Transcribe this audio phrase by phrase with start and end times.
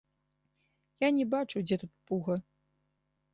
[1.07, 2.35] Я не бачу, дзе тут пуга.